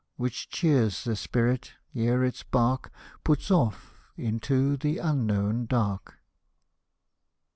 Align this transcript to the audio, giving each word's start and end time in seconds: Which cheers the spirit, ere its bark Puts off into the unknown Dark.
Which 0.15 0.49
cheers 0.49 1.03
the 1.03 1.15
spirit, 1.15 1.73
ere 1.93 2.23
its 2.23 2.41
bark 2.41 2.91
Puts 3.23 3.51
off 3.51 4.09
into 4.17 4.75
the 4.75 4.97
unknown 4.97 5.67
Dark. 5.67 6.17